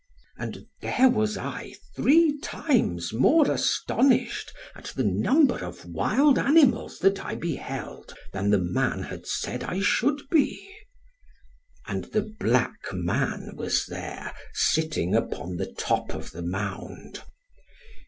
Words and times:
And 0.39 0.65
there 0.81 1.09
was 1.09 1.37
I 1.37 1.75
three 1.95 2.39
times 2.39 3.13
more 3.13 3.51
astonished 3.51 4.51
at 4.75 4.85
the 4.95 5.03
number 5.03 5.59
of 5.63 5.85
wild 5.85 6.39
animals 6.39 6.97
that 7.01 7.23
I 7.23 7.35
beheld, 7.35 8.15
than 8.33 8.49
the 8.49 8.57
man 8.57 9.03
had 9.03 9.27
said 9.27 9.63
I 9.63 9.79
should 9.79 10.27
be. 10.31 10.75
And 11.85 12.05
the 12.05 12.23
black 12.23 12.91
man 12.91 13.51
was 13.55 13.85
there, 13.85 14.33
sitting 14.55 15.13
upon 15.13 15.57
the 15.57 15.71
top 15.71 16.15
of 16.15 16.31
the 16.31 16.41
mound. 16.41 17.21